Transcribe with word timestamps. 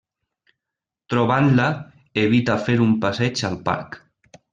Trobant-la, 1.13 1.67
evita 2.21 2.55
fer 2.69 2.79
un 2.87 2.97
passeig 3.05 3.45
al 3.51 3.59
parc. 3.69 4.01